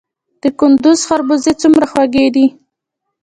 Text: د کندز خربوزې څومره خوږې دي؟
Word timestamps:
د 0.41 0.43
کندز 0.59 0.99
خربوزې 1.07 1.53
څومره 1.61 1.85
خوږې 1.91 2.27
دي؟ 2.35 2.45